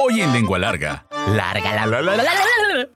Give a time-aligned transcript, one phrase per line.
[0.00, 1.06] Hoy en Lengua Larga.
[1.26, 2.32] Larga la la la la la
[2.76, 2.88] la.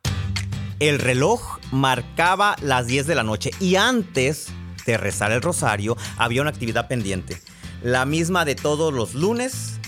[0.78, 4.52] El reloj marcaba las 10 de la noche y antes
[4.86, 7.42] de rezar el rosario había una actividad pendiente.
[7.82, 9.80] La misma de todos los lunes,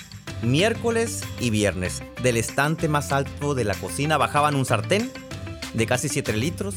[0.42, 2.02] miércoles y viernes.
[2.20, 5.12] Del estante más alto de la cocina bajaban un sartén
[5.72, 6.74] de casi 7 litros,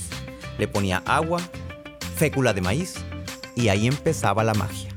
[0.59, 1.41] le ponía agua,
[2.15, 2.93] fécula de maíz
[3.55, 4.96] y ahí empezaba la magia.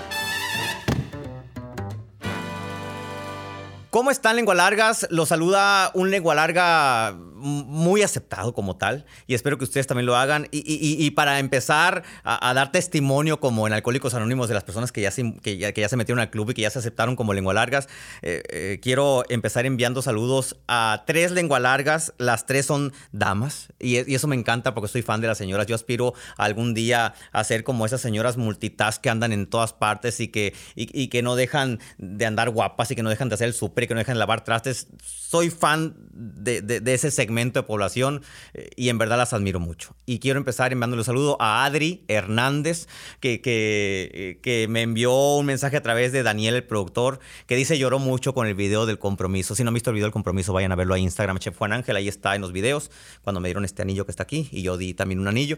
[3.91, 5.05] ¿Cómo están, lengua largas?
[5.09, 10.15] Los saluda un lengua larga muy aceptado como tal y espero que ustedes también lo
[10.15, 10.47] hagan.
[10.51, 14.63] Y, y- y para empezar a, a dar testimonio como en Alcohólicos Anónimos de las
[14.63, 16.69] personas que ya se, que ya, que ya se metieron al club y que ya
[16.69, 17.87] se aceptaron como lengua largas,
[18.21, 22.13] eh, eh, quiero empezar enviando saludos a tres lengua largas.
[22.17, 25.65] Las tres son damas y, y eso me encanta porque soy fan de las señoras.
[25.67, 30.19] Yo aspiro algún día a ser como esas señoras multitask que andan en todas partes
[30.19, 33.47] y que, y que no dejan de andar guapas y que no dejan de hacer
[33.47, 34.87] el súper y que no dejan de lavar trastes.
[35.03, 38.21] Soy fan de, de- de ese segmento de población
[38.53, 39.95] eh, y en verdad las admiro mucho.
[40.05, 42.87] Y quiero empezar enviándole un saludo a Adri Hernández,
[43.19, 47.55] que, que, eh, que me envió un mensaje a través de Daniel, el productor, que
[47.55, 49.55] dice lloró mucho con el video del compromiso.
[49.55, 51.73] Si no han visto el video del compromiso, vayan a verlo a Instagram, Chef Juan
[51.73, 52.91] Ángel, ahí está en los videos,
[53.23, 55.57] cuando me dieron este anillo que está aquí y yo di también un anillo.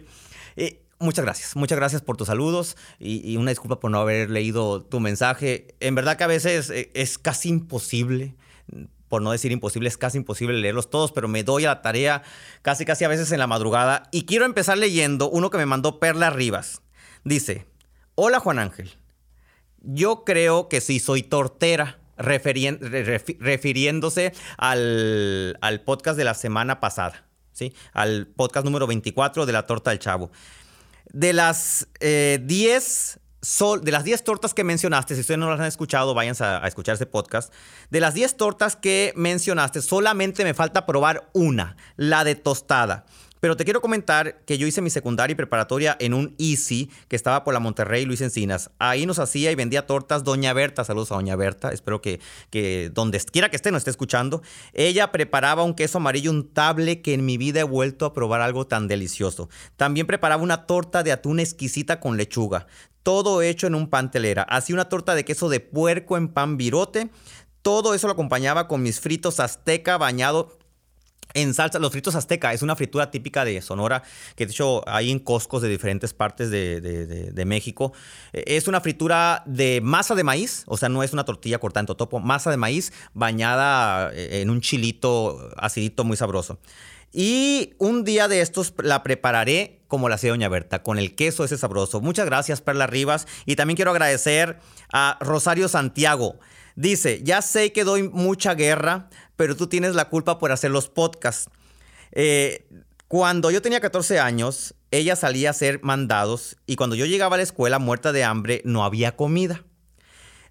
[0.56, 4.30] Eh, Muchas gracias, muchas gracias por tus saludos y, y una disculpa por no haber
[4.30, 5.76] leído tu mensaje.
[5.82, 8.36] En verdad que a veces es casi imposible,
[9.14, 12.24] por no decir imposible, es casi imposible leerlos todos, pero me doy a la tarea
[12.64, 16.00] casi casi a veces en la madrugada y quiero empezar leyendo uno que me mandó
[16.00, 16.82] Perla Rivas.
[17.24, 17.68] Dice,
[18.16, 18.90] hola Juan Ángel,
[19.82, 27.72] yo creo que sí soy tortera, refiriéndose al, al podcast de la semana pasada, ¿sí?
[27.94, 30.32] Al podcast número 24 de la torta del chavo.
[31.12, 35.60] De las eh, 10 sol- de las 10 tortas que mencionaste, si ustedes no las
[35.60, 37.54] han escuchado, váyanse a, a escuchar ese podcast.
[37.92, 43.06] De las 10 tortas que mencionaste, solamente me falta probar una, la de tostada.
[43.40, 47.18] Pero te quiero comentar que yo hice mi secundaria y preparatoria en un Easy que
[47.18, 48.72] estaba por la Monterrey Luis Encinas.
[48.80, 50.86] Ahí nos hacía y vendía tortas Doña Berta.
[50.86, 51.74] Saludos a Doña Berta.
[51.74, 52.22] Espero que,
[52.52, 54.42] que donde quiera que esté nos esté escuchando.
[54.72, 58.66] Ella preparaba un queso amarillo untable que en mi vida he vuelto a probar algo
[58.66, 59.50] tan delicioso.
[59.76, 62.66] También preparaba una torta de atún exquisita con lechuga.
[63.04, 64.44] Todo hecho en un pan telera.
[64.44, 67.10] Hacía una torta de queso de puerco en pan virote.
[67.62, 70.58] Todo eso lo acompañaba con mis fritos azteca bañado
[71.34, 74.04] en salsa, los fritos azteca es una fritura típica de Sonora,
[74.36, 77.92] que de hecho hay en Costcos de diferentes partes de- de México.
[78.34, 81.80] Eh, Es una fritura de masa de maíz, o sea, no es una tortilla cortada
[81.82, 86.60] en totopo, masa de maíz bañada eh, en un chilito acidito muy sabroso.
[87.14, 91.44] Y un día de estos la prepararé como la hacía Doña Berta, con el queso
[91.44, 92.02] ese sabroso.
[92.02, 93.28] Muchas gracias, Perla Rivas.
[93.46, 94.58] Y también quiero agradecer
[94.92, 96.40] a Rosario Santiago.
[96.76, 100.90] Dice, ya sé que doy mucha guerra, pero tú tienes la culpa por hacer los
[100.90, 101.52] podcasts.
[102.12, 102.66] Eh,
[103.08, 107.38] cuando yo tenía 14 años, ella salía a hacer mandados y cuando yo llegaba a
[107.38, 109.64] la escuela muerta de hambre, no había comida.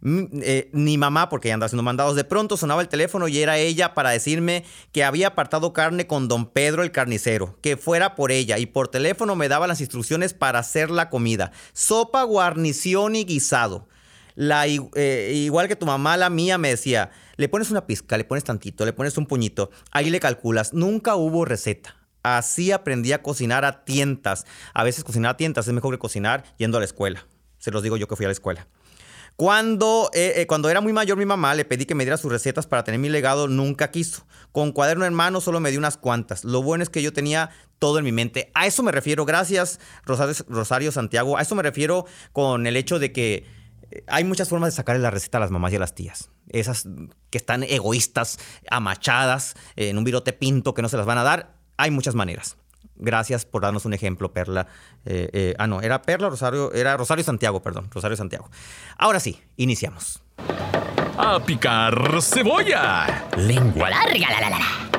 [0.05, 2.17] Eh, ni mamá, porque ella andaba haciendo mandados.
[2.17, 6.27] De pronto sonaba el teléfono y era ella para decirme que había apartado carne con
[6.27, 8.59] don Pedro el carnicero, que fuera por ella.
[8.59, 13.87] Y por teléfono me daba las instrucciones para hacer la comida: sopa, guarnición y guisado.
[14.35, 18.25] La, eh, igual que tu mamá, la mía me decía: le pones una pizca, le
[18.25, 20.73] pones tantito, le pones un puñito, ahí le calculas.
[20.73, 21.97] Nunca hubo receta.
[22.25, 24.47] Así aprendí a cocinar a tientas.
[24.75, 27.27] A veces cocinar a tientas es mejor que cocinar yendo a la escuela.
[27.59, 28.67] Se los digo yo que fui a la escuela.
[29.37, 32.31] Cuando, eh, eh, cuando era muy mayor mi mamá, le pedí que me diera sus
[32.31, 34.27] recetas para tener mi legado, nunca quiso.
[34.53, 36.45] Con cuaderno en mano solo me dio unas cuantas.
[36.45, 38.51] Lo bueno es que yo tenía todo en mi mente.
[38.55, 42.99] A eso me refiero, gracias Rosario, Rosario Santiago, a eso me refiero con el hecho
[42.99, 43.47] de que
[43.91, 46.31] eh, hay muchas formas de sacarle la receta a las mamás y a las tías.
[46.49, 46.87] Esas
[47.31, 48.39] que están egoístas,
[48.71, 51.57] amachadas, en un virote pinto que no se las van a dar.
[51.79, 52.57] Hay muchas maneras.
[53.03, 54.69] Gracias por darnos un ejemplo, Perla.
[55.05, 58.49] Eh, eh, ah, no, era Perla, Rosario, era Rosario Santiago, perdón, Rosario Santiago.
[58.97, 60.23] Ahora sí, iniciamos.
[61.19, 63.29] A picar cebolla.
[63.37, 64.93] Lengua larga, la, la, la.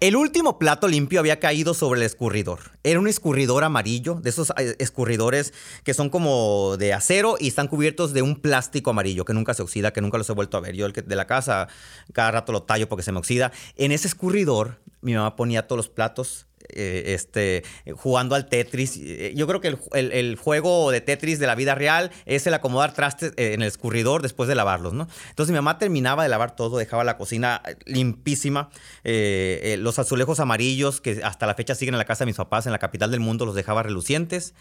[0.00, 2.72] El último plato limpio había caído sobre el escurridor.
[2.84, 5.52] Era un escurridor amarillo, de esos eh, escurridores
[5.84, 9.62] que son como de acero y están cubiertos de un plástico amarillo que nunca se
[9.62, 10.74] oxida, que nunca los he vuelto a ver.
[10.74, 11.68] Yo el que de la casa
[12.14, 13.52] cada rato lo tallo porque se me oxida.
[13.76, 17.64] En ese escurridor mi mamá ponía todos los platos eh, este,
[17.94, 18.96] jugando al Tetris.
[18.96, 22.92] Eh, yo creo que el, juego de Tetris de la vida real es el acomodar
[22.92, 25.08] trastes eh, en el escurridor después de lavarlos, ¿no?
[25.30, 28.70] Entonces mi mamá terminaba de lavar todo, dejaba la cocina limpísima,
[29.04, 32.72] los azulejos amarillos que hasta la fecha siguen en la casa de mis papás en
[32.72, 34.54] la capital del mundo, los dejaba relucientes.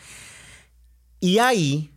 [1.19, 1.91] Y ahí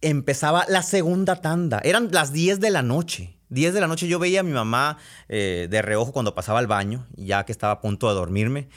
[0.00, 3.36] empezaba la segunda tanda, eran las 10 de la noche.
[3.48, 4.96] 10 de la noche yo veía a mi mamá
[5.28, 8.68] de reojo cuando pasaba al baño, ya que estaba a punto de dormirme.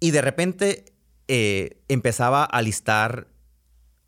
[0.00, 0.92] Y de repente
[1.28, 3.28] eh, empezaba a listar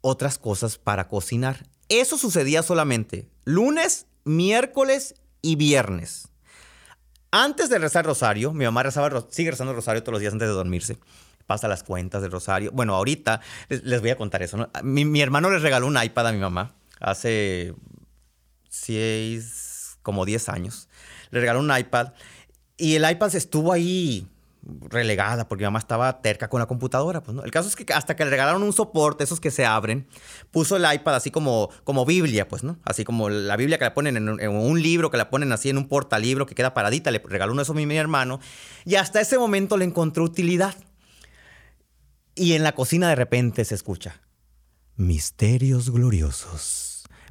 [0.01, 1.67] otras cosas para cocinar.
[1.89, 6.29] Eso sucedía solamente lunes, miércoles y viernes.
[7.33, 10.55] Antes de rezar rosario, mi mamá rezaba, sigue rezando rosario todos los días antes de
[10.55, 10.99] dormirse.
[11.47, 12.71] Pasa las cuentas del rosario.
[12.73, 14.69] Bueno, ahorita les, voy a contar eso.
[14.83, 17.75] Mi, mi, hermano les regaló un iPad a mi mamá hace
[18.69, 20.89] seis, como 10 años.
[21.31, 22.13] Le regaló un iPad
[22.77, 24.27] y el iPad estuvo ahí
[24.89, 27.23] relegada porque mi mamá estaba terca con la computadora.
[27.23, 27.43] Pues, ¿no?
[27.43, 30.07] El caso es que hasta que le regalaron un soporte, esos que se abren,
[30.51, 32.79] puso el iPad así como, como Biblia, pues, ¿no?
[32.85, 35.79] Así como la Biblia que la ponen en un, libro, que la ponen así en
[35.79, 37.11] un portalibro que queda paradita.
[37.11, 38.41] Le regaló uno eso a mi, mi hermano.
[38.85, 40.75] Y hasta ese momento le encontró utilidad.
[42.35, 44.21] Y en la cocina de repente se escucha.
[44.97, 46.90] Misterios gloriosos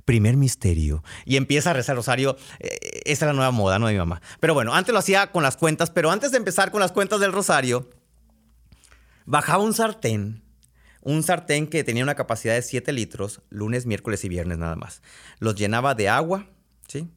[0.10, 2.36] primer misterio y empieza a rezar rosario.
[2.60, 3.86] Eh, esa es la nueva moda, ¿no?
[3.86, 4.24] De mi mamá.
[4.40, 7.20] Pero bueno, antes lo hacía con las cuentas, pero antes de empezar con las cuentas
[7.20, 7.88] del rosario,
[9.28, 10.42] bajaba un sartén.
[11.04, 15.04] Un sartén que tenía una capacidad de 7 litros, lunes, miércoles y viernes nada más.
[15.38, 16.48] Los llenaba de agua,
[16.88, 17.08] ¿sí?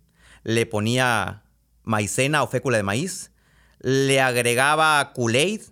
[0.42, 1.44] Le ponía
[1.84, 3.30] maicena o fécula de maíz,
[3.80, 5.62] le agregaba Kool-Aid,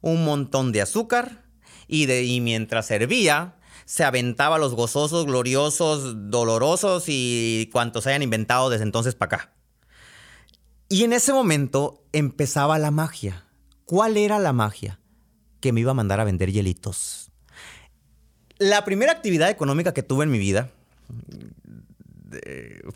[0.00, 1.44] un montón de azúcar
[1.86, 3.54] y, de, y mientras servía,
[3.86, 9.52] se aventaba los gozosos, gloriosos, dolorosos y cuantos hayan inventado desde entonces para acá.
[10.88, 13.46] Y en ese momento empezaba la magia.
[13.84, 15.00] ¿Cuál era la magia?
[15.60, 17.30] Que me iba a mandar a vender hielitos.
[18.58, 20.70] La primera actividad económica que tuve en mi vida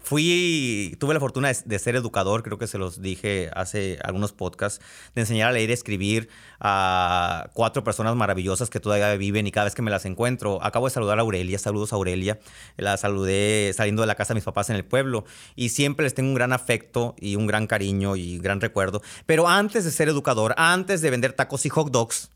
[0.03, 4.85] fui, tuve la fortuna de, ser educador, creo que se los dije hace algunos podcasts,
[5.15, 6.29] de enseñar a leer y escribir
[6.59, 10.87] a cuatro personas maravillosas que todavía viven y cada vez que me las encuentro, acabo
[10.87, 12.41] de saludar a Aurelia, saludos a Aurelia,
[12.77, 15.25] la saludé saliendo de la casa de mis papás en el pueblo
[15.55, 19.49] y siempre les tengo un gran afecto y un gran cariño y gran recuerdo, pero
[19.49, 22.31] antes de ser educador, antes de vender tacos y hot dogs,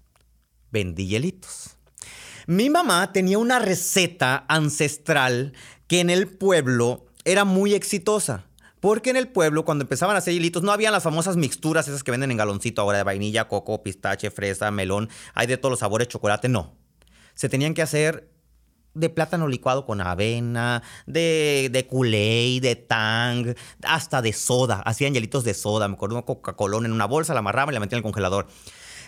[0.71, 1.75] vendí hielitos.
[2.47, 5.55] Mi mamá tenía una receta ancestral
[5.87, 8.47] que en el pueblo era muy exitosa.
[8.81, 12.05] Porque en el pueblo, cuando empezaban a hacer hilitos, no habían las famosas mixturas esas
[12.05, 15.09] que venden en galoncito ahora de vainilla, coco, pistache, fresa, melón.
[15.33, 16.75] Hay de todos los sabores, chocolate, no.
[17.35, 18.29] Se tenían que hacer
[18.93, 24.83] de plátano licuado con avena, de, de culé, de tang, hasta de soda.
[24.85, 25.89] Hacían hielitos de soda.
[25.89, 28.49] Me acuerdo un Coca-Cola en una bolsa, la amarraba y la metían en el congelador.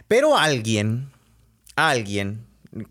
[0.09, 1.11] Pero alguien,
[1.77, 2.47] alguien,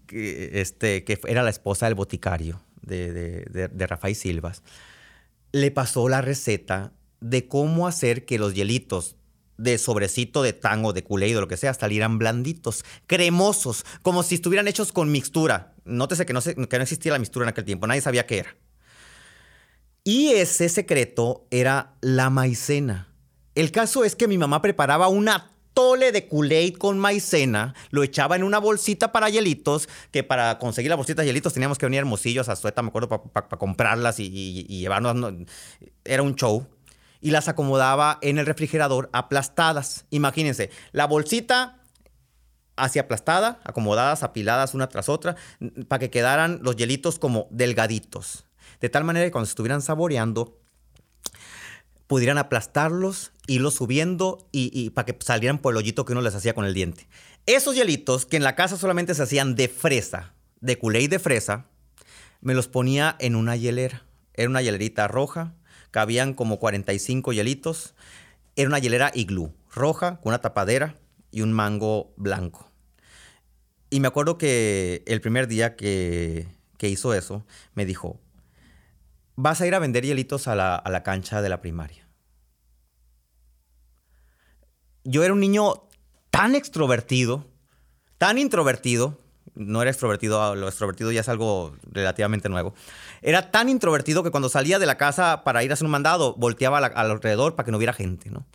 [0.09, 4.63] este, que era la esposa del boticario, de, Rafael Silvas,
[5.51, 9.15] le pasó la receta de cómo hacer que los hielitos
[9.57, 14.35] de sobrecito de tango, de culé o lo que sea, salieran blanditos, cremosos, como si
[14.35, 15.73] estuvieran hechos con mixtura.
[15.85, 18.55] Nótese no, que no existía la mixtura en aquel tiempo, nadie sabía qué era.
[20.03, 23.07] Y ese secreto era la maicena.
[23.55, 26.49] El caso es que mi mamá preparaba una tole de kool
[26.79, 31.27] con maicena, lo echaba en una bolsita para hielitos, que para conseguir la bolsita de
[31.27, 35.33] hielitos teníamos que venir hermosillos a Sueta, me acuerdo, para comprarlas y, llevarnos,
[36.03, 36.65] era un show.
[37.21, 40.05] Y las acomodaba en el refrigerador aplastadas.
[40.11, 41.81] Imagínense, la bolsita
[42.75, 45.35] así aplastada, acomodadas, apiladas una tras otra,
[45.87, 48.45] para que quedaran los hielitos como delgaditos.
[48.79, 50.59] De tal manera que cuando se estuvieran saboreando,
[52.07, 56.53] pudieran aplastarlos, irlos subiendo y, para que salieran por el hoyito que uno les hacía
[56.53, 57.07] con el diente.
[57.45, 61.19] Esos hielitos, que en la casa solamente se hacían de fresa, de culé y de
[61.19, 61.67] fresa,
[62.41, 64.05] me los ponía en una hielera.
[64.33, 65.55] Era una hielerita roja,
[65.91, 67.95] cabían como 45 hielitos.
[68.55, 70.97] Era una hielera iglú, roja, con una tapadera
[71.31, 72.71] y un mango blanco.
[73.89, 76.47] Y me acuerdo que el primer día que,
[76.77, 77.45] que hizo eso,
[77.75, 78.19] me dijo,
[79.35, 82.07] vas a ir a vender hielitos a la, cancha de la primaria.
[85.03, 85.83] Yo era un niño
[86.31, 87.45] tan extrovertido,
[88.17, 89.19] tan introvertido,
[89.53, 92.73] no era extrovertido, lo extrovertido ya es algo relativamente nuevo.
[93.21, 96.33] Era tan introvertido que cuando salía de la casa para ir a hacer un mandado,
[96.35, 98.45] volteaba alrededor para que no hubiera gente, ¿no?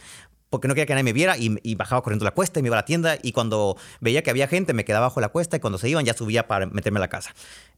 [0.50, 2.68] Porque no quería que nadie me viera y, y, bajaba corriendo la cuesta y me
[2.68, 5.56] iba a la tienda y cuando veía que había gente me quedaba bajo la cuesta
[5.56, 7.32] y cuando se iban ya subía para meterme a la casa.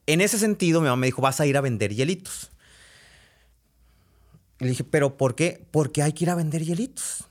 [0.06, 2.51] En ese sentido mi mamá me dijo, vas a ir a vender hielitos.
[4.62, 5.66] Le dije, ¿pero por qué?
[5.70, 7.24] Porque hay que ir a vender hielitos.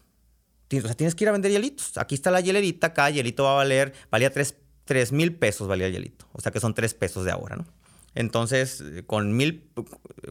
[0.72, 1.98] o sea, tienes que ir a vender hielitos.
[1.98, 5.94] Aquí está la hielerita, acá hielito va a valer, valía 3 mil pesos valía el
[5.94, 6.28] hielito.
[6.34, 7.66] O sea que son 3 pesos de ahora, ¿no?
[8.14, 9.72] Entonces, con mil,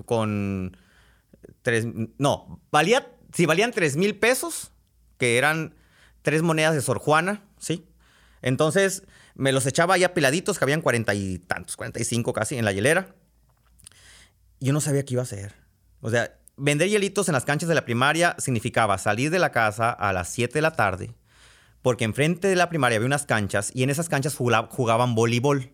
[0.05, 0.77] con
[1.63, 1.87] tres,
[2.19, 4.71] no, valía, si valían 3 mil pesos,
[5.17, 5.75] que eran
[6.23, 7.87] tres monedas de Sor Juana, ¿sí?
[8.43, 9.05] Entonces,
[9.35, 13.15] me los echaba ya piladitos, que habían cuarenta y tantos, 45 casi en la hielera.
[14.61, 15.55] Yo no sabía qué iba a hacer.
[16.01, 19.91] O sea, vender hielitos en las canchas de la primaria significaba salir de la casa
[19.91, 21.15] a las 7 de la tarde,
[21.83, 25.73] porque enfrente de la primaria había unas canchas y en esas canchas jugaban voleibol.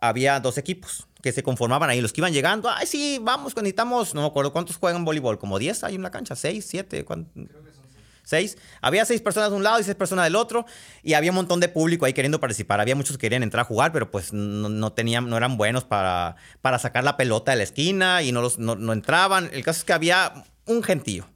[0.00, 2.02] Había dos equipos que se conformaban ahí.
[2.02, 5.58] Los que iban llegando, ay, sí, vamos, necesitamos, no me acuerdo cuántos juegan voleibol, como
[5.58, 7.32] 10 hay en la cancha, 6, 7, ¿cuántos?
[8.26, 8.58] Seis.
[8.82, 10.66] Había seis personas de un lado y seis personas del otro.
[11.02, 12.80] Y había un montón de público ahí queriendo participar.
[12.80, 16.36] Había muchos que querían entrar a jugar, pero pues no, tenían, no eran buenos para,
[16.60, 19.48] para sacar la pelota de la esquina y no, los, no, entraban.
[19.52, 21.26] El caso es que había un gentío.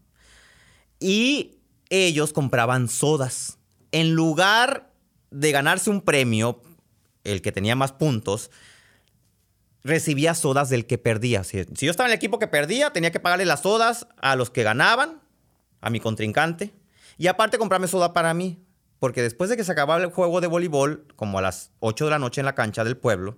[0.98, 3.58] Y ellos compraban sodas.
[3.92, 4.92] En lugar
[5.30, 6.60] de ganarse un premio,
[7.24, 8.50] el que tenía más puntos,
[9.84, 11.44] recibía sodas del que perdía.
[11.44, 14.34] Si, si, yo estaba en el equipo que perdía, tenía que pagarle las sodas a
[14.34, 15.20] los que ganaban,
[15.80, 16.72] a mi contrincante.
[17.20, 18.64] Y aparte comprarme soda para mí,
[18.98, 22.10] porque después de que se acababa el juego de voleibol, como a las 8 de
[22.12, 23.36] la noche en la cancha del pueblo,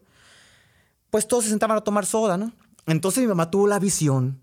[1.11, 2.53] pues todos se sentaban a tomar soda, ¿no?
[2.87, 4.41] Entonces mi mamá tuvo la visión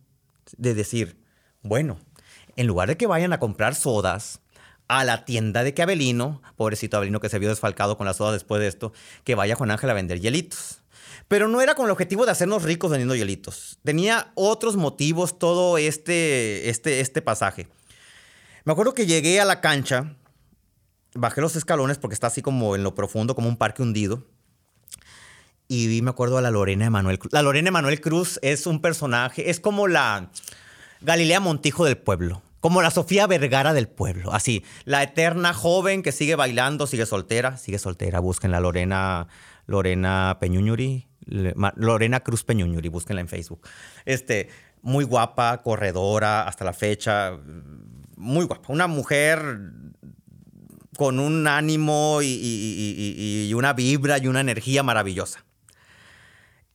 [0.57, 1.23] de decir,
[1.61, 1.99] bueno,
[2.57, 4.41] en lugar de que vayan a comprar sodas
[4.89, 8.33] a la tienda de que Abelino, pobrecito Abelino que se vio desfalcado con la soda
[8.33, 8.91] después de esto,
[9.23, 10.81] que vaya Juan Ángel a vender hielitos.
[11.29, 13.79] Pero no era con el objetivo de hacernos ricos vendiendo hielitos.
[13.85, 17.69] Tenía otros motivos todo este, este, este pasaje.
[18.69, 20.15] Me acuerdo que llegué a la cancha,
[21.15, 24.27] bajé los escalones porque está así como en lo profundo, como un parque hundido.
[25.67, 27.33] Y vi, me acuerdo a la Lorena Emanuel Cruz.
[27.33, 30.29] La Lorena Emanuel Cruz es un personaje, es como la
[31.01, 32.43] Galilea Montijo del pueblo.
[32.59, 34.33] Como la Sofía Vergara del pueblo.
[34.33, 38.19] Así, la eterna joven que sigue bailando, sigue soltera, sigue soltera.
[38.19, 39.29] Busquen la Lorena,
[39.65, 43.67] Lorena Peñuñuri, Lorena Cruz Peñuñuri, búsquenla en Facebook.
[44.05, 44.47] Este,
[44.83, 47.35] muy guapa, corredora hasta la fecha
[48.19, 49.71] muy guapa, una mujer
[50.97, 55.45] con un ánimo y, una vibra y una energía maravillosa.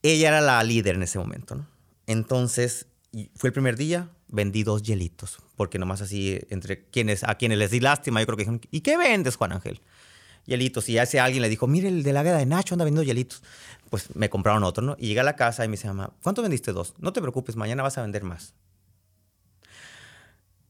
[0.01, 1.67] Ella era la líder en ese momento, ¿no?
[2.07, 2.87] Entonces,
[3.35, 7.71] fue el primer día, vendí dos hielitos, porque nomás así, entre quienes, a quienes les
[7.71, 9.81] di lástima, yo creo que dijeron, ¿y qué vendes, Juan Ángel?
[10.45, 10.89] Hielitos.
[10.89, 13.43] Y ese alguien le dijo, mire, el de la de Nacho anda vendiendo hielitos.
[13.89, 14.95] Pues me compraron otro, ¿no?
[14.99, 16.93] Y llegué a la casa y me dice, mamá, ¿cuánto vendiste dos?
[16.99, 18.53] No te preocupes, mañana vas a vender más.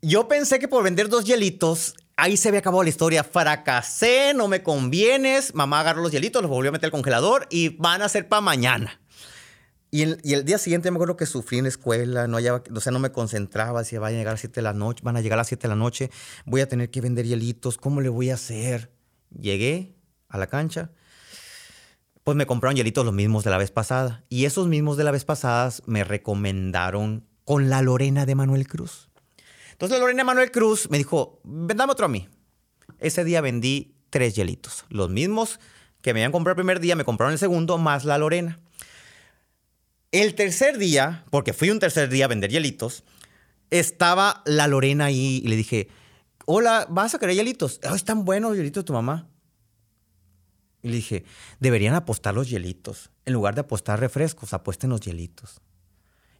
[0.08, 3.24] Yo pensé que por vender dos hielitos, ahí se había acabado la historia.
[3.24, 5.56] Fracasé, no me convienes.
[5.56, 8.42] Mamá agarró los hielitos, los volvió a meter al congelador y van a ser para
[8.42, 9.02] mañana.
[9.90, 12.92] Y el, día siguiente me acuerdo que sufrí en la escuela, no hallaba, o sea,
[12.92, 15.22] no me concentraba, decía, van a llegar a las 7 de la noche, van a
[15.22, 16.12] llegar a las 7 de la noche,
[16.46, 18.92] voy a tener que vender hielitos, ¿cómo le voy a hacer?
[19.32, 19.96] Llegué
[20.30, 20.92] a la cancha,
[22.24, 24.24] pues me compraron hielitos los mismos de la vez pasada.
[24.30, 29.10] Y esos mismos de la vez pasada me recomendaron con la Lorena de Manuel Cruz.
[29.76, 32.30] Entonces Lorena Manuel Cruz me dijo, vendame otro a mí.
[33.00, 34.86] Ese día vendí tres hielitos.
[34.88, 35.60] Los mismos
[36.02, 38.62] que me habían comprado el primer día, me compraron el segundo, más la Lorena.
[40.14, 43.04] El tercer día, porque fui un tercer día a vender hielitos,
[43.70, 45.90] estaba la Lorena ahí y le dije,
[46.46, 47.82] hola, ¿vas a querer hielitos?
[47.90, 49.28] Oh, están buenos los hielitos de tu mamá.
[50.84, 51.26] Y le dije,
[51.60, 53.12] deberían apostar los hielitos.
[53.26, 55.60] En lugar de apostar refrescos, apuesten los hielitos.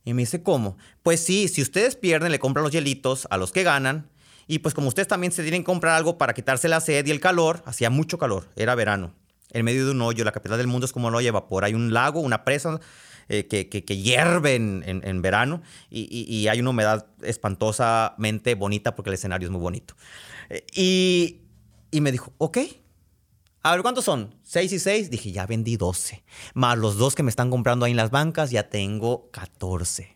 [0.06, 0.78] Y me dice, ¿cómo?
[1.04, 4.08] Pues sí, si ustedes pierden, le compran los hielitos a los que ganan.
[4.48, 7.12] Y pues como ustedes también se tienen que comprar algo para quitarse la sed y
[7.12, 9.14] el calor, hacía mucho calor, era verano.
[9.52, 11.66] En medio de un hoyo, la capital del mundo es como no hay vapor.
[11.66, 12.80] Hay un lago, una presa
[13.28, 19.48] eh, que, que, hierve en, verano y, hay una humedad espantosamente bonita porque el escenario
[19.48, 19.96] es muy bonito.
[20.50, 21.40] Eh, y,
[21.90, 22.60] y me dijo, ok,
[23.66, 24.36] a ver, ¿cuántos son?
[24.44, 25.10] ¿Seis y seis?
[25.10, 26.24] Dije, ya vendí 12.
[26.54, 30.14] Más los dos que me están comprando ahí en las bancas, ya tengo 14.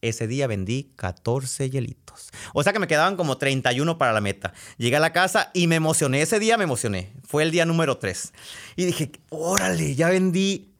[0.00, 2.30] Ese día vendí 14 hielitos.
[2.54, 4.52] O sea que me quedaban como 31 para la meta.
[4.78, 6.22] Llegué a la casa y me emocioné.
[6.22, 7.12] Ese día me emocioné.
[7.22, 8.32] Fue el día número 3.
[8.74, 10.74] Y dije, órale, ya vendí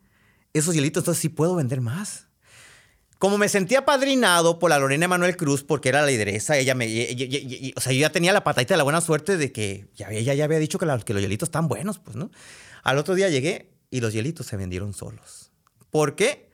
[0.54, 2.25] esos hielitos, entonces sí puedo vender más.
[3.18, 6.87] Como me sentía padrinado por la Lorena Manuel Cruz, porque era la lideresa, ella me.
[7.75, 10.35] o sea, yo ya tenía la patadita de la buena suerte de que ya, ella
[10.35, 12.30] ya había dicho que, que los hielitos están buenos, pues, ¿no?
[12.82, 15.50] Al otro día llegué y los hielitos se vendieron solos.
[15.90, 16.50] ¿Por qué?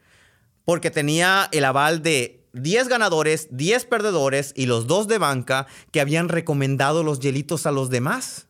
[0.65, 6.01] Porque tenía el aval de 10 ganadores, 10 perdedores y los dos de banca que
[6.01, 8.47] habían recomendado los hielitos a los demás.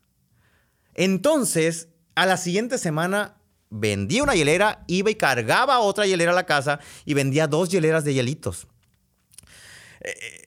[0.94, 3.36] Entonces, a la siguiente semana
[3.72, 8.04] vendía una hielera, iba y cargaba otra hielera a la casa y vendía dos hieleras
[8.04, 8.68] de hielitos.
[10.00, 10.42] Eh,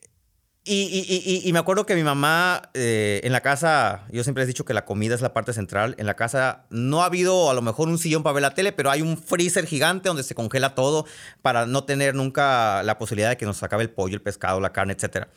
[0.68, 4.64] Y, me acuerdo que mi mamá eh, en la casa, yo siempre les he dicho
[4.64, 5.94] que la comida es la parte central.
[5.96, 8.72] En la casa no ha habido a lo mejor un sillón para ver la tele,
[8.72, 11.06] pero hay un freezer gigante donde se congela todo
[11.40, 14.72] para no tener nunca la posibilidad de que nos acabe el pollo, el pescado, la
[14.72, 15.28] carne, etc.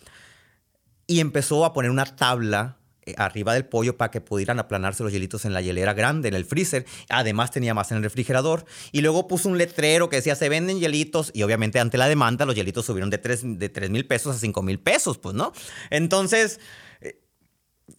[1.06, 2.79] Y empezó a poner una tabla
[3.18, 6.46] arriba del pollo para que pudieran aplanarse los hielitos en la hielera grande, en el
[6.46, 6.86] freezer.
[7.10, 8.66] Además tenía más en el refrigerador.
[8.92, 11.32] Y luego puso un letrero que decía, se venden hielitos.
[11.34, 14.62] Y obviamente ante la demanda los hielitos subieron de 3 de mil pesos a 5
[14.62, 15.54] mil pesos, pues, ¿no?
[15.90, 16.60] Entonces...
[17.02, 17.20] Eh,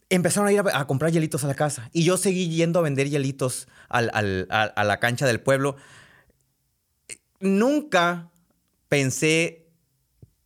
[0.09, 1.89] empezaron a ir a, comprar hielitos a la casa.
[1.93, 5.77] Y yo seguí yendo a vender hielitos a, la cancha del pueblo.
[7.41, 8.31] Nunca
[8.89, 9.67] pensé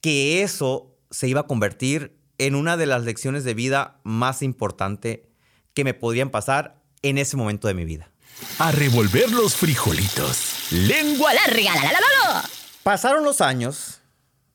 [0.00, 5.28] que eso se iba a convertir en una de las lecciones de vida más importante
[5.72, 8.10] que me podrían pasar en ese momento de mi vida.
[8.58, 10.72] A revolver los frijolitos.
[10.72, 11.74] Lengua larga.
[11.74, 12.50] La, la, la,
[12.82, 14.00] Pasaron los años,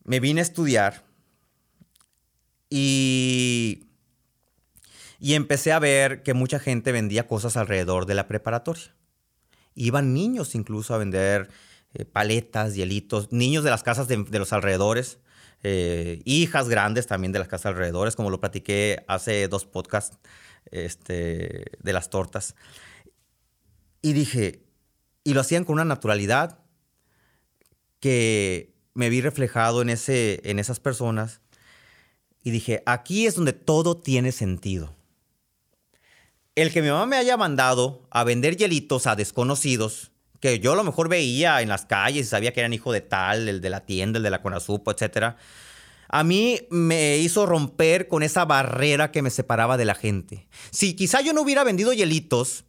[0.03, 1.05] me vine a estudiar
[2.69, 3.87] y,
[5.19, 8.93] y empecé a ver que mucha gente vendía cosas alrededor de la preparatoria.
[9.75, 11.49] Iban niños incluso a vender
[11.93, 15.19] eh, paletas, hielitos, niños de las casas de los alrededores
[15.63, 20.17] eh, hijas grandes también de las casas alrededores, como lo platiqué hace dos podcasts
[20.71, 22.55] este, de las tortas.
[24.01, 24.63] Y dije,
[25.23, 26.59] y lo hacían con una naturalidad
[27.99, 31.41] que me vi reflejado en, ese, en esas personas.
[32.43, 34.95] Y dije, aquí es donde todo tiene sentido.
[36.55, 40.75] El que mi mamá me haya mandado a vender hielitos a desconocidos, que yo a
[40.75, 43.69] lo mejor veía en las calles y sabía que eran hijo de tal, el de
[43.69, 45.35] la tienda, el de la Conasupo, etc.
[46.07, 50.47] A mí me hizo romper con esa barrera que me separaba de la gente.
[50.71, 52.65] Si quizá yo no hubiera vendido hielitos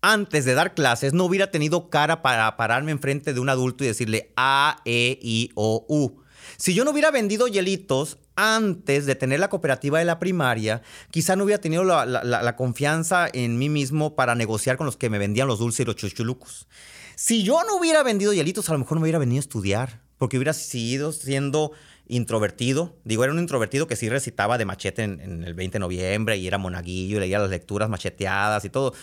[0.00, 3.88] antes de dar clases, no hubiera tenido cara para pararme enfrente de un adulto y
[3.88, 6.22] decirle A, E, I, O, U.
[6.56, 11.36] Si yo no hubiera vendido hielitos antes de tener la cooperativa de la primaria, quizá
[11.36, 15.48] no hubiera tenido la, confianza en mí mismo para negociar con los que me vendían
[15.48, 16.66] los dulces y los chuchulucos.
[17.14, 20.36] Si yo no hubiera vendido hielitos, a lo mejor no hubiera venido a estudiar, porque
[20.36, 21.72] hubiera seguido siendo
[22.06, 22.96] introvertido.
[23.04, 26.36] Digo, era un introvertido que sí recitaba de machete en, en el 20 de noviembre
[26.36, 28.94] y era monaguillo y leía las lecturas macheteadas y todo,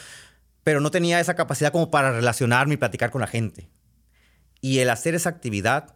[0.63, 3.69] pero no tenía esa capacidad como para relacionarme y platicar con la gente.
[4.61, 5.95] Y el hacer esa actividad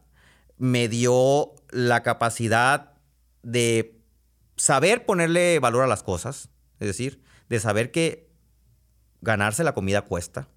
[0.57, 2.92] me dio la capacidad
[3.43, 3.99] de
[4.55, 8.29] saber ponerle valor a las cosas, es decir, de saber que
[9.21, 10.47] ganarse la comida cuesta,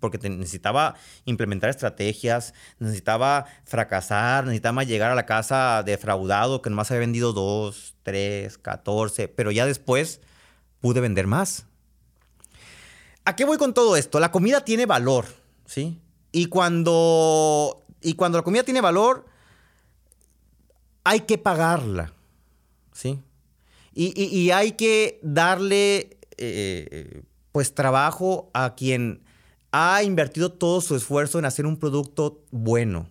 [0.00, 7.00] porque necesitaba implementar estrategias, necesitaba fracasar, necesitaba llegar a la casa defraudado, que nomás había
[7.00, 10.20] vendido dos, tres, catorce, pero ya después
[10.80, 11.66] pude vender más.
[13.24, 14.20] ¿A qué voy con todo esto?
[14.20, 15.26] La comida tiene valor,
[15.64, 15.98] ¿sí?
[16.32, 19.24] Y cuando, y cuando la comida tiene valor,
[21.04, 22.13] hay que pagarla.
[22.94, 23.20] ¿Sí?
[23.96, 29.22] Y, hay que darle, eh, pues, trabajo a quien
[29.70, 33.08] ha invertido todo su esfuerzo en hacer un producto bueno.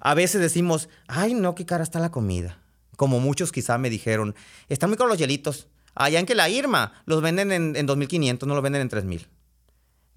[0.00, 2.58] A veces decimos, ay, no, qué cara está la comida.
[2.96, 4.34] Como muchos quizá me dijeron,
[4.68, 5.68] están muy caros los hielitos.
[5.94, 9.26] Allá en que la Irma los venden en, en 2.500, no los venden en 3.000.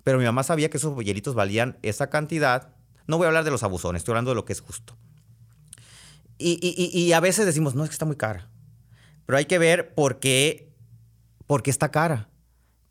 [0.04, 2.70] Pero mi mamá sabía que esos hielitos valían esa cantidad.
[3.06, 4.96] No voy a hablar de los abusones, estoy hablando de lo que es justo.
[6.38, 6.60] Y,
[6.92, 8.50] y a veces decimos, no, es que está muy cara.
[9.26, 10.70] Pero hay que ver por qué,
[11.48, 12.30] por qué está cara.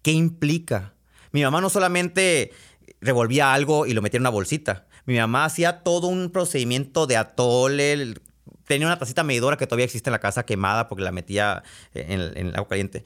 [0.02, 0.94] ¿Qué implica?
[1.32, 2.52] Mi mamá no solamente
[3.00, 4.86] revolvía algo y lo metía en una bolsita.
[5.06, 8.14] Mi mamá hacía todo un procedimiento de atole.
[8.66, 12.20] Tenía una tacita medidora que todavía existe en la casa quemada porque la metía en,
[12.20, 13.04] en el agua caliente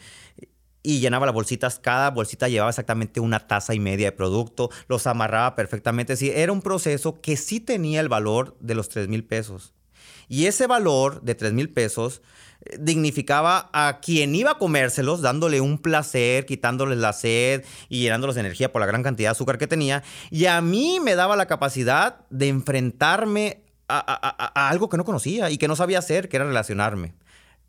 [0.89, 1.79] y llenaba las bolsitas.
[1.79, 6.17] Cada bolsita llevaba exactamente una taza y media de producto, los amarraba perfectamente.
[6.17, 9.75] Sí, era un proceso que sí tenía el valor de los 3 mil pesos.
[10.29, 12.23] Y ese valor de 3 mil pesos
[12.79, 18.41] dignificaba a quien iba a comérselos, dándole un placer, quitándoles la sed y llenándolos de
[18.41, 20.03] energía por la gran cantidad de azúcar que tenía.
[20.31, 25.59] Y a mí me daba la capacidad de enfrentarme a, algo que no conocía y
[25.59, 27.15] que no sabía hacer, que era relacionarme.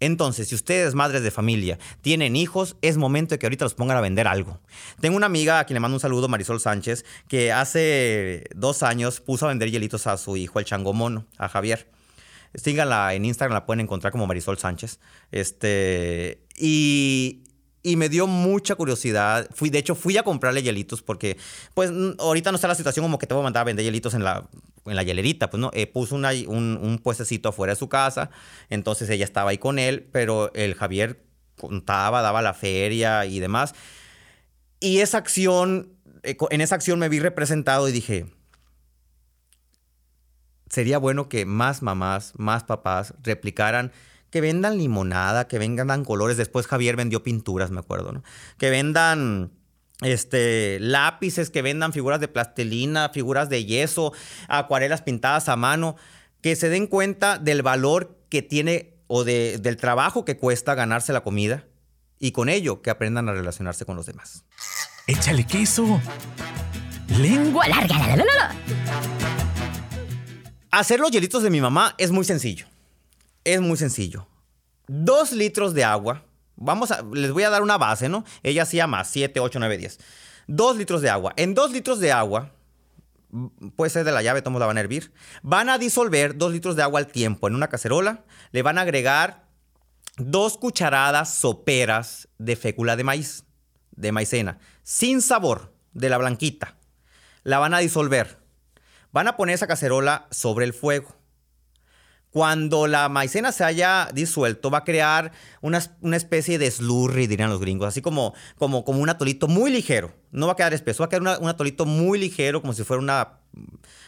[0.02, 3.98] Entonces, si ustedes, madres de familia, tienen hijos, es momento de que ahorita los pongan
[3.98, 4.62] a vender algo.
[5.02, 9.20] Tengo una amiga a quien le mando un saludo, Marisol Sánchez, que hace dos años
[9.20, 11.90] puso a vender hielitos a su hijo, el changomono, a Javier.
[12.54, 15.00] Síganla en Instagram, la pueden encontrar como Marisol Sánchez.
[15.32, 17.44] Este, y,
[17.84, 19.48] y me dio mucha curiosidad.
[19.54, 21.38] Fui, de hecho, fui a comprarle hielitos porque,
[21.74, 24.14] pues, ahorita no está la situación como que te voy a mandar a vender hielitos
[24.14, 24.50] en la,
[24.86, 25.72] en la hielerita, pues, ¿no?
[25.74, 28.32] Eh, puso un, un puestecito afuera de su casa,
[28.70, 31.24] entonces ella estaba ahí con él, pero el Javier
[31.56, 33.76] contaba, daba la feria y demás.
[34.80, 38.26] Y esa acción, eh, en esa acción me vi representado y dije,
[40.70, 43.92] sería bueno que más mamás, más papás replicaran
[44.30, 46.38] que vendan limonada, que vendan colores.
[46.38, 48.24] Después Javier vendió pinturas, me acuerdo, ¿no?
[48.58, 49.52] Que vendan
[50.02, 54.14] este, lápices, que vendan figuras de plastilina, figuras de yeso,
[54.48, 55.96] acuarelas pintadas a mano,
[56.42, 61.22] que se den cuenta del valor que tiene o del trabajo que cuesta ganarse la
[61.22, 61.66] comida
[62.20, 64.46] y con ello que aprendan a relacionarse con los demás.
[65.08, 66.00] Échale queso.
[67.18, 68.54] Lengua larga.
[70.72, 72.68] Hacer los hielitos de mi mamá es muy sencillo.
[73.44, 74.28] Es muy sencillo.
[74.88, 76.24] Dos litros de agua.
[76.56, 78.26] Vamos a, les voy a dar una base, ¿no?
[78.44, 80.00] Ella hacía más, 7, 8, 9, 10.
[80.48, 81.34] Dos litros de agua.
[81.38, 82.52] En dos litros de agua,
[83.76, 85.12] puede ser de la llave, todos la van a hervir.
[85.42, 88.24] Van a disolver dos litros de agua al tiempo en una cacerola.
[88.52, 89.46] Le van a agregar
[90.18, 93.46] dos cucharadas soperas de fécula de maíz,
[93.92, 96.78] de maicena, sin sabor, de la blanquita.
[97.44, 98.39] La van a disolver.
[99.12, 101.16] Van a poner esa cacerola sobre el fuego.
[102.32, 105.80] Cuando la maicena se haya disuelto, va a crear una,
[106.16, 110.14] especie de slurry, dirían los gringos, así como, como, como un atolito muy ligero.
[110.30, 113.02] No va a quedar espeso, va a quedar un atolito muy ligero, como si fuera
[113.02, 113.40] una,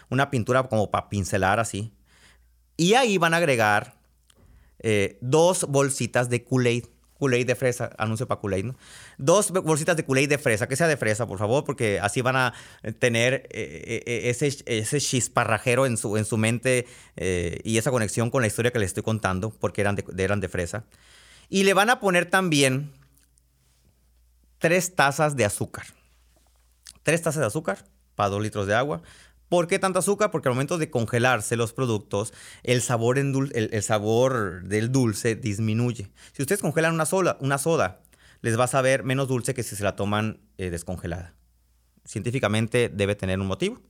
[0.10, 1.96] una pintura como para pincelar así.
[2.78, 4.02] Y ahí van a agregar
[4.80, 6.86] eh, dos bolsitas de Kool-Aid.
[7.22, 8.76] Kool-Aid de fresa, anuncio para Kool-Aid, ¿no?
[9.20, 12.36] Dos bolsitas de Kool-Aid de fresa, que sea de fresa, por favor, porque así van
[12.36, 12.54] a
[12.98, 16.88] tener eh, eh, ese, ese chisparrajero en su, en su mente
[17.64, 20.50] y esa conexión con la historia que les estoy contando, porque eran de, eran de
[20.50, 20.86] fresa.
[21.48, 22.92] Y le van a poner también
[24.58, 25.86] tres tazas de azúcar.
[27.04, 29.04] Tres tazas de azúcar para dos litros de agua.
[29.52, 30.32] ¿Por qué tanta azúcar?
[30.32, 32.34] Porque al momento de congelarse los productos,
[32.64, 36.10] el sabor, el, sabor del dulce disminuye.
[36.32, 38.00] Si ustedes congelan una, sola, una soda,
[38.40, 41.36] les va a saber menos dulce que si se la toman eh, descongelada.
[42.06, 43.82] Científicamente debe tener un motivo,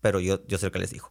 [0.00, 1.10] pero yo, yo sé lo que les digo.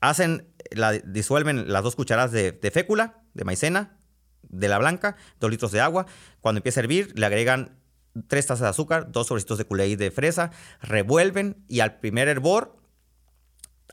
[0.00, 4.00] Hacen, la, disuelven las dos cucharadas de, fécula, de maicena,
[4.42, 6.06] de la blanca, dos litros de agua.
[6.40, 7.78] Cuando empieza a hervir, le agregan
[8.26, 10.50] tres tazas de azúcar, dos sobrecitos de kool de fresa,
[10.82, 12.77] revuelven y al primer hervor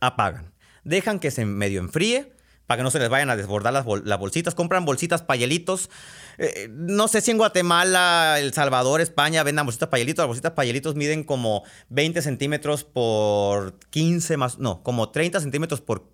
[0.02, 0.54] apagan.
[0.84, 3.86] Dejan que se medio enfríe para que no se les vayan a desbordar las,
[4.20, 4.56] bolsitas.
[4.56, 5.90] Compran bolsitas payelitos.
[6.38, 10.24] Eh, no sé si en Guatemala, El Salvador, España vendan bolsitas payelitos.
[10.24, 16.12] Las bolsitas payelitos miden como 20 centímetros por 15 más, no, como 30 centímetros por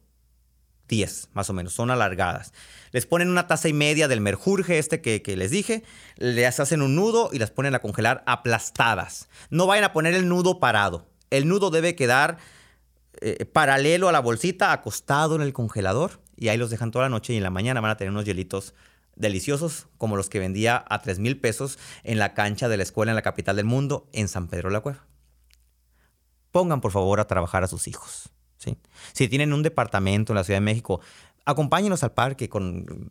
[0.89, 1.73] 10 más o menos.
[1.73, 2.53] Son alargadas.
[2.91, 5.83] Les ponen una taza y media del merjurje este que, que les dije.
[6.17, 9.29] Les hacen un nudo y las ponen a congelar aplastadas.
[9.49, 11.07] No vayan a poner el nudo parado.
[11.29, 12.39] El nudo debe quedar
[13.21, 17.09] eh, paralelo a la bolsita, acostado en el congelador, y ahí los dejan toda la
[17.09, 18.73] noche y en la mañana van a tener unos hielitos
[19.15, 23.11] deliciosos como los que vendía a 3 mil pesos en la cancha de la escuela
[23.11, 25.05] en la capital del mundo, en San Pedro de la Cueva.
[26.51, 28.31] Pongan por favor a trabajar a sus hijos.
[28.57, 28.77] ¿sí?
[29.13, 30.99] Si tienen un departamento en la Ciudad de México,
[31.45, 33.09] acompáñenos al parque con,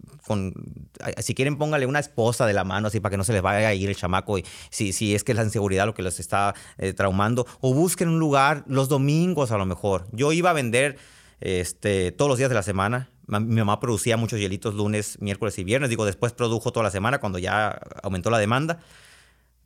[1.18, 3.68] si quieren póngale una esposa de la mano así para que no se les vaya
[3.68, 6.20] a ir el chamaco y si, si es que es la inseguridad lo que los
[6.20, 10.06] está eh, traumando o busquen un lugar los domingos a lo mejor.
[10.12, 10.96] Yo iba a vender
[11.40, 13.10] este, todos los días de la semana.
[13.26, 15.88] Mi mamá producía muchos hielitos lunes, miércoles y viernes.
[15.88, 18.80] Digo, después produjo toda la semana cuando ya aumentó la demanda.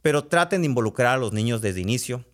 [0.03, 2.25] Pero traten de involucrar a los niños desde inicio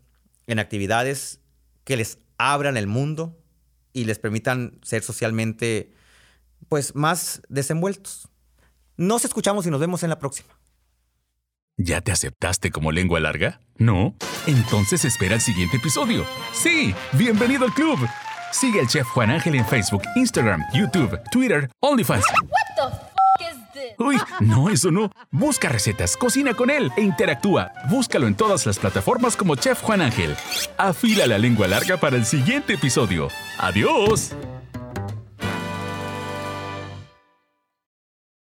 [0.47, 1.41] en actividades
[1.85, 3.39] que les abran el mundo
[3.93, 5.93] y les permitan ser socialmente
[6.71, 8.29] pues más desenvueltos.
[8.97, 10.49] Nos escuchamos y nos vemos en la próxima.
[11.77, 13.61] ¿Ya te aceptaste como lengua larga?
[13.77, 14.15] ¿No?
[14.47, 16.25] Entonces espera el siguiente episodio.
[16.53, 17.99] Sí, bienvenido al club.
[18.53, 22.25] Sigue al chef Juan Ángel en Facebook, Instagram, YouTube, Twitter, OnlyFans.
[23.99, 25.11] Uy, no, eso no.
[25.31, 27.73] Busca recetas, cocina con él e interactúa.
[27.89, 30.37] Búscalo en todas las plataformas como Chef Juan Ángel.
[30.77, 33.29] Afila la lengua larga para el siguiente episodio.
[33.59, 34.37] ¡Adiós!